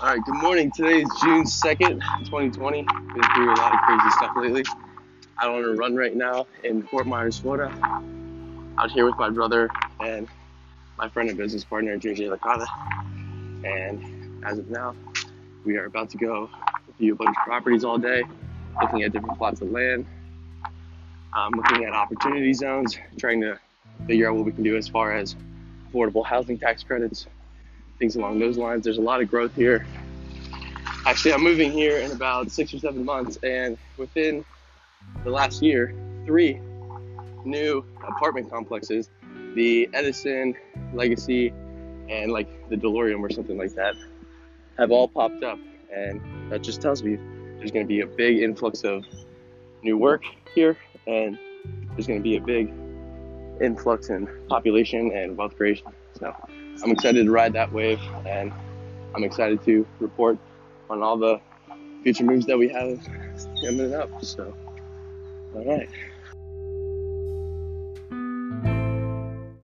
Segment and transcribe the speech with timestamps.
[0.00, 0.70] right, good morning.
[0.70, 2.82] Today is June 2nd, 2020.
[2.82, 4.64] Been through a lot of crazy stuff lately.
[5.38, 7.70] I'm on a run right now in Fort Myers, Florida.
[8.78, 9.70] Out here with my brother
[10.00, 10.28] and
[10.98, 12.66] my friend and business partner, JJ Licata.
[13.64, 14.94] And as of now,
[15.64, 16.50] we are about to go
[16.98, 18.24] view a bunch of properties all day,
[18.80, 20.06] looking at different plots of land,
[21.34, 23.58] um, looking at opportunity zones, trying to
[24.06, 25.36] figure out what we can do as far as
[25.92, 27.26] affordable housing tax credits,
[28.02, 28.82] things along those lines.
[28.82, 29.86] There's a lot of growth here.
[31.06, 34.44] Actually, I'm moving here in about six or seven months, and within
[35.22, 35.94] the last year,
[36.26, 36.60] three
[37.44, 39.08] new apartment complexes
[39.54, 40.56] the Edison,
[40.92, 41.52] Legacy,
[42.08, 43.94] and like the DeLorean or something like that
[44.78, 45.60] have all popped up.
[45.94, 47.16] And that just tells me
[47.58, 49.04] there's going to be a big influx of
[49.84, 50.24] new work
[50.56, 51.38] here, and
[51.90, 52.72] there's going to be a big
[53.60, 55.86] influx in population and wealth creation.
[56.22, 58.52] So I'm excited to ride that wave, and
[59.14, 60.38] I'm excited to report
[60.88, 61.40] on all the
[62.02, 63.00] future moves that we have
[63.64, 64.10] coming up.
[64.24, 64.54] So,
[65.54, 65.88] all right.